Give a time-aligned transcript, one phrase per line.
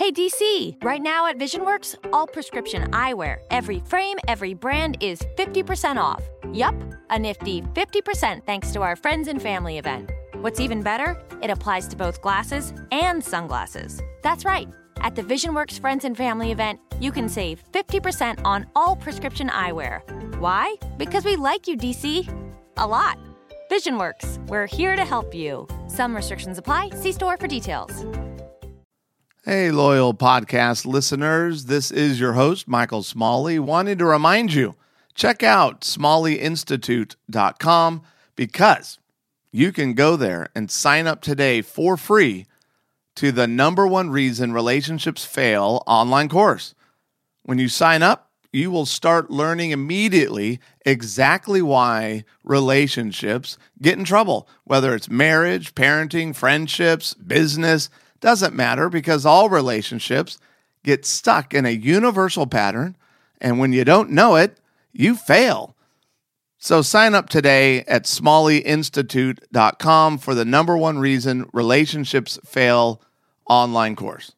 [0.00, 5.98] Hey DC, right now at VisionWorks, all prescription eyewear, every frame, every brand is 50%
[5.98, 6.22] off.
[6.54, 6.74] Yup,
[7.10, 10.10] a nifty 50% thanks to our friends and family event.
[10.36, 14.00] What's even better, it applies to both glasses and sunglasses.
[14.22, 14.70] That's right.
[15.02, 20.00] At the VisionWorks Friends and Family event, you can save 50% on all prescription eyewear.
[20.38, 20.76] Why?
[20.96, 22.26] Because we like you, DC.
[22.78, 23.18] A lot.
[23.70, 25.68] VisionWorks, we're here to help you.
[25.88, 26.88] Some restrictions apply.
[26.94, 28.06] See store for details.
[29.42, 31.64] Hey, loyal podcast listeners.
[31.64, 34.74] This is your host, Michael Smalley, wanting to remind you
[35.14, 38.02] check out smalleyinstitute.com
[38.36, 38.98] because
[39.50, 42.44] you can go there and sign up today for free
[43.16, 46.74] to the number one reason relationships fail online course.
[47.42, 54.46] When you sign up, you will start learning immediately exactly why relationships get in trouble,
[54.64, 57.88] whether it's marriage, parenting, friendships, business
[58.20, 60.38] doesn't matter because all relationships
[60.84, 62.96] get stuck in a universal pattern.
[63.40, 64.58] And when you don't know it,
[64.92, 65.74] you fail.
[66.58, 73.00] So sign up today at smalleyinstitute.com for the number one reason relationships fail
[73.48, 74.32] online course.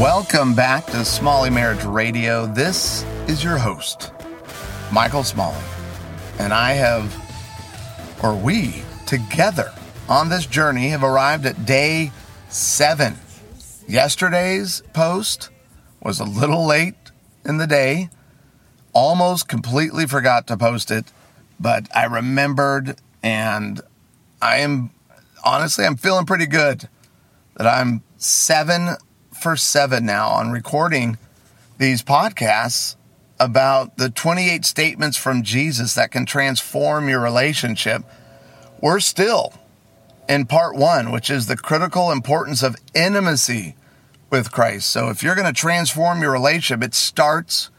[0.00, 2.46] Welcome back to Smalley Marriage Radio.
[2.46, 4.12] This is your host,
[4.90, 5.62] Michael Smalley.
[6.38, 7.14] And I have,
[8.22, 9.70] or we together
[10.08, 12.12] on this journey, have arrived at day
[12.48, 13.14] seven.
[13.86, 15.50] Yesterday's post
[16.02, 16.94] was a little late
[17.44, 18.08] in the day.
[18.94, 21.12] Almost completely forgot to post it,
[21.60, 23.82] but I remembered and
[24.40, 24.92] I am
[25.44, 26.88] honestly, I'm feeling pretty good
[27.58, 28.96] that I'm seven
[29.40, 31.16] for seven now on recording
[31.78, 32.96] these podcasts
[33.38, 38.02] about the 28 statements from Jesus that can transform your relationship.
[38.82, 39.54] We're still
[40.28, 43.76] in part one, which is the critical importance of intimacy
[44.28, 44.90] with Christ.
[44.90, 47.70] So if you're going to transform your relationship, it starts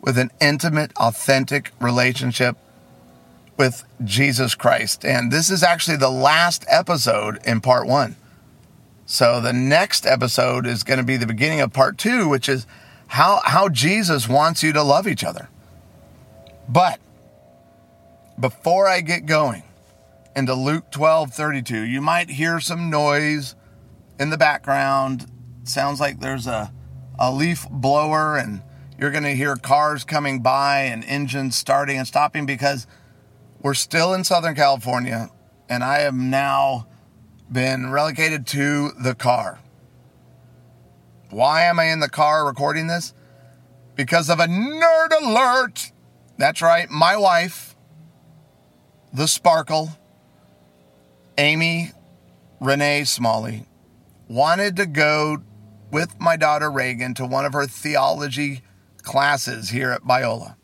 [0.00, 2.56] with an intimate, authentic relationship
[3.56, 5.04] with Jesus Christ.
[5.04, 8.16] And this is actually the last episode in part one.
[9.06, 12.66] So the next episode is going to be the beginning of part two, which is
[13.08, 15.48] how, how Jesus wants you to love each other.
[16.68, 17.00] But
[18.40, 19.62] before I get going
[20.34, 23.54] into Luke 12 32, you might hear some noise
[24.18, 25.26] in the background.
[25.64, 26.72] Sounds like there's a,
[27.18, 28.62] a leaf blower, and
[28.98, 32.86] you're going to hear cars coming by and engines starting and stopping because
[33.60, 35.28] we're still in Southern California,
[35.68, 36.86] and I am now
[37.50, 39.60] been relegated to the car.
[41.30, 43.14] Why am I in the car recording this?
[43.96, 45.92] Because of a nerd alert.
[46.38, 47.76] That's right, my wife,
[49.12, 49.90] the sparkle,
[51.38, 51.92] Amy
[52.60, 53.66] Renee Smalley,
[54.28, 55.38] wanted to go
[55.90, 58.62] with my daughter Reagan to one of her theology
[59.02, 60.56] classes here at Biola.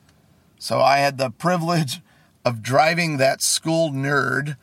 [0.58, 2.00] So I had the privilege
[2.44, 4.56] of driving that school nerd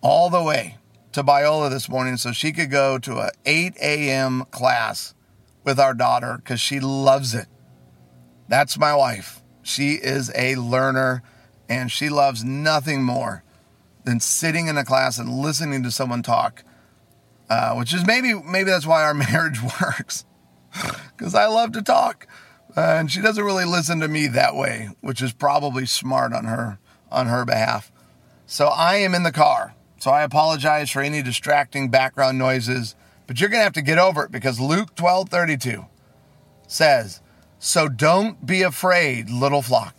[0.00, 0.76] all the way
[1.12, 4.44] to Biola this morning so she could go to a 8 a.m.
[4.50, 5.14] class
[5.64, 7.46] with our daughter because she loves it.
[8.48, 9.42] That's my wife.
[9.62, 11.22] She is a learner
[11.68, 13.44] and she loves nothing more
[14.04, 16.64] than sitting in a class and listening to someone talk.
[17.48, 20.24] Uh, which is maybe maybe that's why our marriage works
[21.16, 22.28] because I love to talk,
[22.76, 26.44] uh, and she doesn't really listen to me that way, which is probably smart on
[26.44, 26.78] her
[27.10, 27.90] on her behalf.
[28.46, 32.96] So I am in the car so I apologize for any distracting background noises,
[33.26, 35.84] but you're going to have to get over it because Luke 12 32
[36.66, 37.20] says,
[37.58, 39.94] So don't be afraid, little flock,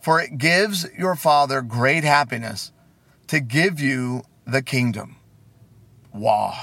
[0.00, 2.70] for it gives your Father great happiness
[3.26, 5.16] to give you the kingdom.
[6.14, 6.54] Wow.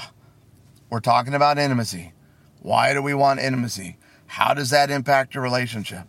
[0.88, 2.14] We're talking about intimacy.
[2.60, 3.98] Why do we want intimacy?
[4.26, 6.04] How does that impact your relationship?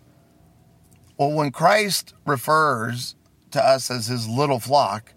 [1.18, 3.16] Well, when Christ refers
[3.52, 5.14] to us as his little flock,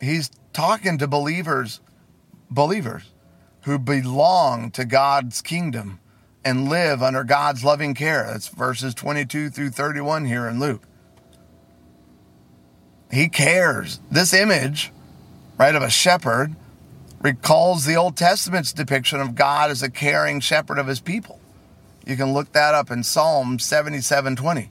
[0.00, 1.80] he's talking to believers,
[2.50, 3.10] believers
[3.62, 6.00] who belong to God's kingdom
[6.44, 8.26] and live under God's loving care.
[8.26, 10.82] That's verses 22 through 31 here in Luke.
[13.12, 14.00] He cares.
[14.10, 14.92] This image,
[15.58, 16.54] right, of a shepherd
[17.20, 21.38] recalls the Old Testament's depiction of God as a caring shepherd of his people.
[22.06, 24.70] You can look that up in Psalm 77 20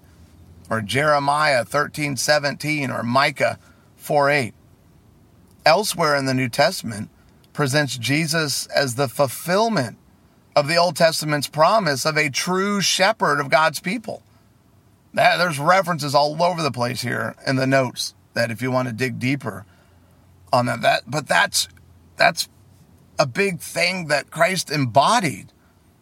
[0.69, 3.59] or Jeremiah 13 17 or Micah
[3.97, 4.53] 4 8
[5.69, 7.09] elsewhere in the New Testament
[7.53, 9.97] presents Jesus as the fulfillment
[10.55, 14.23] of the Old Testament's promise of a true shepherd of God's people.
[15.13, 18.87] That, there's references all over the place here in the notes that if you want
[18.87, 19.65] to dig deeper
[20.51, 21.67] on that, that but that's
[22.17, 22.49] that's
[23.19, 25.51] a big thing that Christ embodied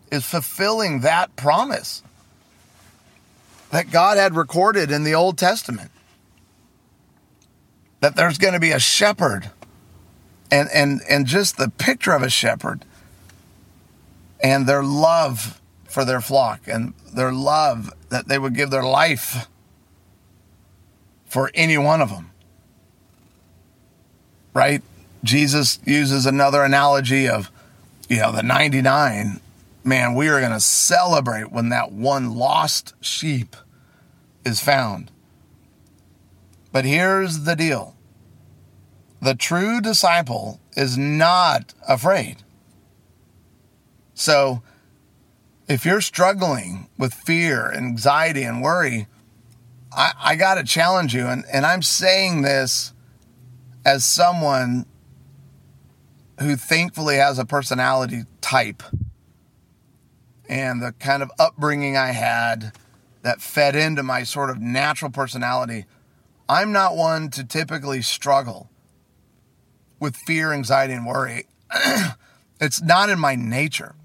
[0.09, 2.03] is fulfilling that promise
[3.71, 5.91] that God had recorded in the Old Testament.
[7.99, 9.51] That there's going to be a shepherd
[10.51, 12.85] and and and just the picture of a shepherd
[14.41, 19.47] and their love for their flock and their love that they would give their life
[21.25, 22.31] for any one of them.
[24.53, 24.81] Right?
[25.23, 27.51] Jesus uses another analogy of,
[28.07, 29.39] you know, the 99.
[29.83, 33.55] Man, we are going to celebrate when that one lost sheep
[34.45, 35.11] is found.
[36.71, 37.96] But here's the deal
[39.21, 42.37] the true disciple is not afraid.
[44.13, 44.61] So,
[45.67, 49.07] if you're struggling with fear, anxiety, and worry,
[49.91, 51.27] I, I got to challenge you.
[51.27, 52.93] And, and I'm saying this
[53.85, 54.85] as someone
[56.39, 58.83] who thankfully has a personality type
[60.47, 62.71] and the kind of upbringing I had
[63.23, 65.85] that fed into my sort of natural personality.
[66.47, 68.69] I'm not one to typically struggle
[69.99, 71.47] with fear, anxiety, and worry.
[72.61, 73.95] it's not in my nature.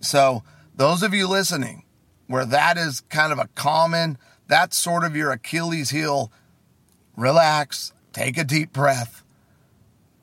[0.00, 0.42] So,
[0.74, 1.84] those of you listening,
[2.26, 6.32] where that is kind of a common, that's sort of your Achilles heel,
[7.16, 9.22] relax, take a deep breath.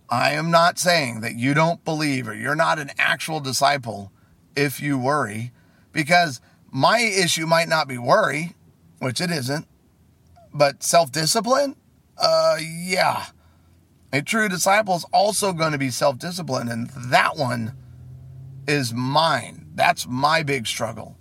[0.09, 4.11] I am not saying that you don't believe or you're not an actual disciple
[4.55, 5.51] if you worry,
[5.91, 6.41] because
[6.71, 8.55] my issue might not be worry,
[8.99, 9.67] which it isn't,
[10.53, 11.75] but self discipline?
[12.17, 13.27] Uh, yeah.
[14.13, 17.73] A true disciple is also going to be self disciplined, and that one
[18.67, 19.67] is mine.
[19.75, 21.17] That's my big struggle.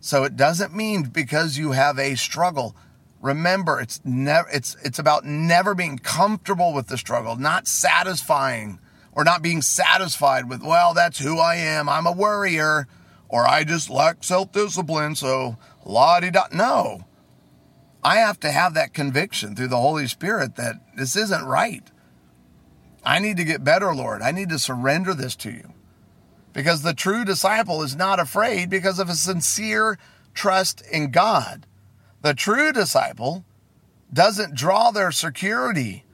[0.00, 2.76] So it doesn't mean because you have a struggle.
[3.20, 8.80] Remember, it's never it's it's about never being comfortable with the struggle, not satisfying
[9.12, 11.88] or not being satisfied with, well, that's who I am.
[11.88, 12.88] I'm a worrier
[13.28, 16.46] or I just lack self-discipline, so la di da.
[16.52, 17.04] No.
[18.04, 21.88] I have to have that conviction through the Holy Spirit that this isn't right.
[23.04, 24.22] I need to get better, Lord.
[24.22, 25.72] I need to surrender this to you.
[26.52, 29.98] Because the true disciple is not afraid because of a sincere
[30.34, 31.66] trust in God.
[32.20, 33.44] The true disciple
[34.12, 36.04] doesn't draw their security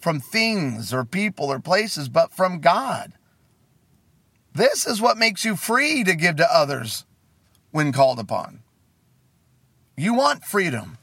[0.00, 3.12] from things or people or places, but from God.
[4.52, 7.04] This is what makes you free to give to others
[7.70, 8.60] when called upon.
[9.96, 10.98] You want freedom.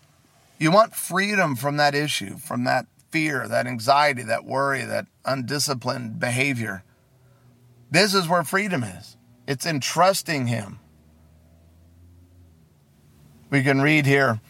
[0.60, 6.20] You want freedom from that issue, from that fear, that anxiety, that worry, that undisciplined
[6.20, 6.84] behavior.
[7.90, 9.18] This is where freedom is.
[9.48, 10.80] It's in trusting Him.
[13.50, 14.42] We can read here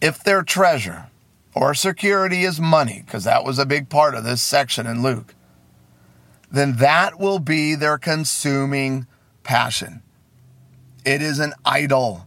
[0.00, 1.06] if their treasure
[1.54, 5.34] or security is money, because that was a big part of this section in Luke,
[6.50, 9.06] then that will be their consuming
[9.42, 10.02] passion.
[11.04, 12.26] It is an idol.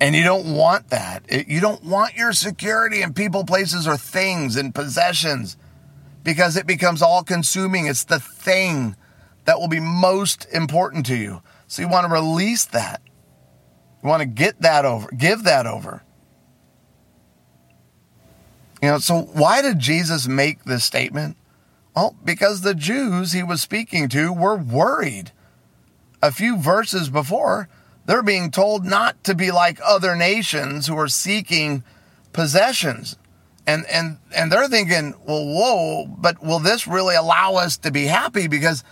[0.00, 1.26] And you don't want that.
[1.48, 5.58] you don't want your security in people, places, or things and possessions
[6.24, 7.86] because it becomes all consuming.
[7.86, 8.96] It's the thing
[9.44, 11.42] that will be most important to you.
[11.66, 13.02] So you want to release that.
[14.02, 16.02] You want to get that over, give that over.
[18.82, 21.36] You know, so why did Jesus make this statement?
[21.94, 25.32] Well, because the Jews he was speaking to were worried.
[26.22, 27.68] A few verses before,
[28.10, 31.84] they're being told not to be like other nations who are seeking
[32.32, 33.16] possessions
[33.68, 38.06] and and and they're thinking, well, whoa, but will this really allow us to be
[38.06, 38.48] happy?
[38.48, 38.82] Because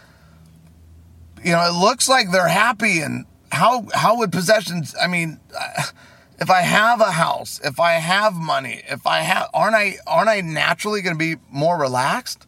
[1.42, 4.94] you know, it looks like they're happy, and how how would possessions?
[5.02, 5.40] I mean,
[6.38, 10.28] if I have a house, if I have money, if I have, aren't I aren't
[10.28, 12.46] I naturally going to be more relaxed?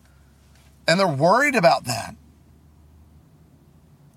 [0.86, 2.14] And they're worried about that.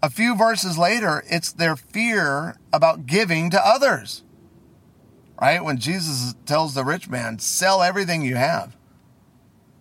[0.04, 4.24] A few verses later, it's their fear about giving to others
[5.44, 5.64] right?
[5.64, 8.78] When Jesus tells the rich man, sell everything you have,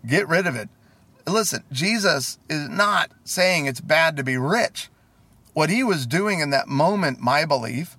[0.05, 0.69] get rid of it.
[1.25, 4.89] Listen, Jesus is not saying it's bad to be rich.
[5.53, 7.97] What he was doing in that moment, my belief,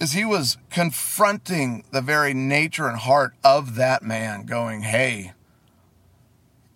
[0.00, 5.34] is he was confronting the very nature and heart of that man, going, hey,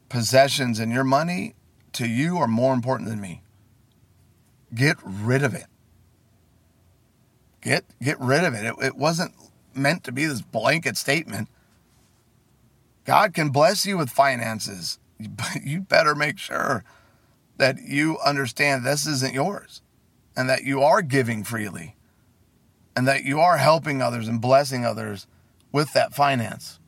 [0.09, 1.55] possessions and your money
[1.93, 3.43] to you are more important than me.
[4.75, 5.67] Get rid of it.
[7.61, 8.65] Get get rid of it.
[8.65, 9.35] It, it wasn't
[9.75, 11.49] meant to be this blanket statement.
[13.05, 16.85] God can bless you with finances, but you better make sure
[17.59, 19.83] that you understand this isn't yours
[20.37, 21.97] and that you are giving freely
[22.97, 25.27] and that you are helping others and blessing others
[25.71, 26.79] with that finance.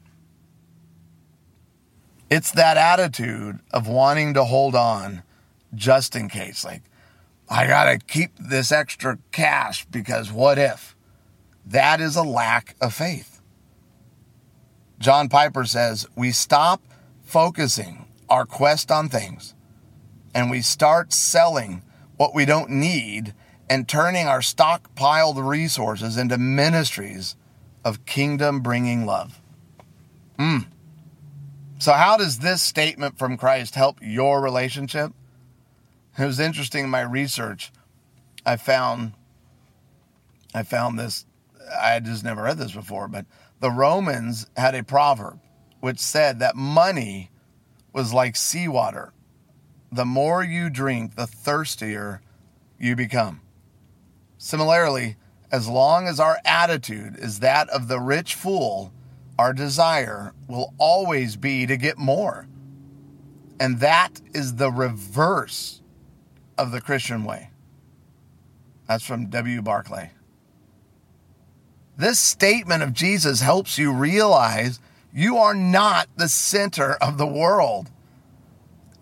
[2.31, 5.23] It's that attitude of wanting to hold on
[5.75, 6.64] just in case.
[6.64, 6.83] Like,
[7.49, 10.97] I got to keep this extra cash because what if?
[11.67, 13.41] That is a lack of faith.
[14.99, 16.83] John Piper says, We stop
[17.23, 19.55] focusing our quest on things
[20.35, 21.83] and we start selling
[22.17, 23.35] what we don't need
[23.69, 27.37] and turning our stockpiled resources into ministries
[27.85, 29.41] of kingdom bringing love.
[30.39, 30.59] Hmm.
[31.79, 35.13] So, how does this statement from Christ help your relationship?
[36.16, 37.73] It was interesting in my research.
[38.47, 39.14] I found
[40.54, 41.26] I found this
[41.80, 43.26] I had just never read this before, but
[43.61, 45.40] the Romans had a proverb
[45.80, 47.30] which said that money
[47.92, 49.12] was like seawater.
[49.90, 52.21] The more you drink, the thirstier
[52.78, 53.40] you become.
[54.38, 55.16] Similarly,
[55.50, 58.92] as long as our attitude is that of the rich fool,
[59.38, 62.47] our desire will always be to get more.
[63.59, 65.80] And that is the reverse
[66.59, 67.51] of the Christian way.
[68.87, 69.63] That's from W.
[69.63, 70.11] Barclay.
[71.97, 74.81] This statement of Jesus helps you realize
[75.13, 77.91] you are not the center of the world.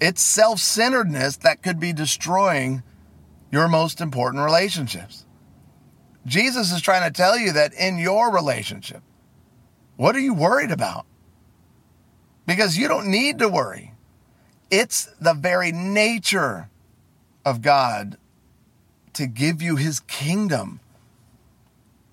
[0.01, 2.83] It's self centeredness that could be destroying
[3.51, 5.25] your most important relationships.
[6.27, 9.03] Jesus is trying to tell you that in your relationship,
[9.97, 11.07] what are you worried about?
[12.47, 13.93] Because you don't need to worry.
[14.71, 16.69] It's the very nature
[17.45, 18.17] of God
[19.15, 20.81] to give you his kingdom.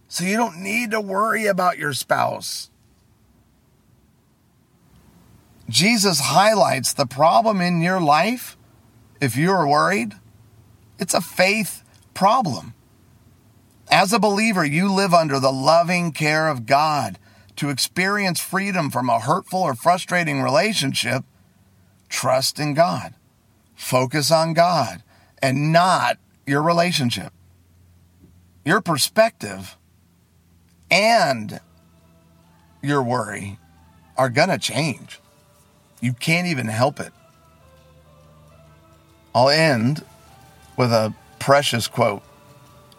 [0.07, 2.69] So you don't need to worry about your spouse.
[5.69, 8.57] Jesus highlights the problem in your life.
[9.21, 10.13] If you're worried,
[10.97, 11.83] it's a faith
[12.13, 12.73] problem.
[13.91, 17.17] As a believer, you live under the loving care of God.
[17.57, 21.25] To experience freedom from a hurtful or frustrating relationship,
[22.07, 23.13] trust in God.
[23.75, 25.03] Focus on God
[25.41, 27.31] and not your relationship.
[28.65, 29.77] Your perspective
[30.91, 31.59] and
[32.81, 33.57] your worry
[34.17, 35.19] are going to change.
[36.01, 37.13] You can't even help it.
[39.33, 40.03] I'll end
[40.77, 42.23] with a precious quote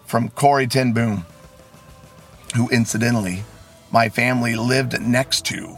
[0.06, 1.26] from Corrie ten Boom,
[2.54, 3.44] who incidentally
[3.92, 5.76] my family lived next to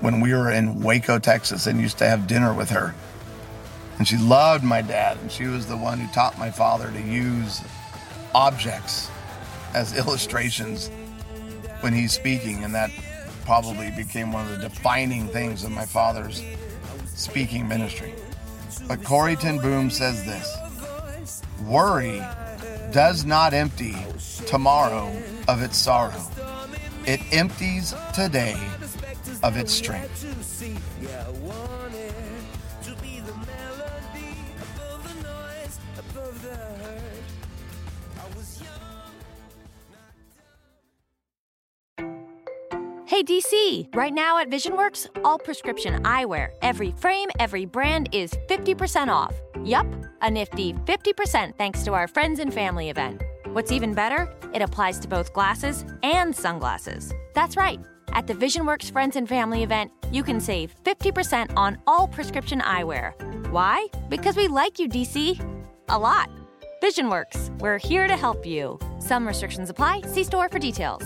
[0.00, 2.94] when we were in Waco, Texas, and used to have dinner with her.
[3.98, 7.00] And she loved my dad, and she was the one who taught my father to
[7.00, 7.62] use
[8.34, 9.10] objects
[9.74, 10.90] as illustrations
[11.80, 12.90] when he's speaking, and that
[13.44, 16.42] probably became one of the defining things of my father's
[17.06, 18.14] speaking ministry.
[18.88, 20.56] But Corrie ten Boom says this
[21.66, 22.22] Worry
[22.92, 23.96] does not empty
[24.46, 25.12] tomorrow
[25.48, 26.22] of its sorrow,
[27.06, 28.56] it empties today
[29.42, 30.24] of its strength.
[43.12, 49.08] Hey DC, right now at VisionWorks, all prescription eyewear, every frame, every brand is 50%
[49.08, 49.34] off.
[49.62, 49.86] Yup,
[50.22, 53.22] a nifty 50% thanks to our friends and family event.
[53.48, 57.12] What's even better, it applies to both glasses and sunglasses.
[57.34, 57.78] That's right.
[58.14, 63.12] At the VisionWorks Friends and Family event, you can save 50% on all prescription eyewear.
[63.50, 63.88] Why?
[64.08, 65.51] Because we like you, DC.
[65.92, 66.30] A lot.
[66.82, 68.78] VisionWorks, we're here to help you.
[68.98, 70.00] Some restrictions apply.
[70.06, 71.02] See store for details.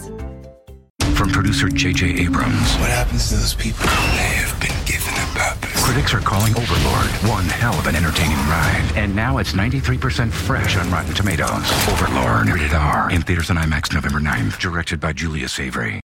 [1.16, 2.20] From producer J.J.
[2.20, 2.76] Abrams.
[2.78, 3.84] What happens to those people?
[3.84, 5.84] They have been given a purpose.
[5.84, 8.92] Critics are calling Overlord one hell of an entertaining ride.
[8.94, 11.66] And now it's 93% fresh on Rotten Tomatoes.
[11.88, 12.48] Overlord.
[12.48, 13.10] Rated R.
[13.10, 14.60] In theaters on IMAX November 9th.
[14.60, 15.94] Directed by Julius Avery.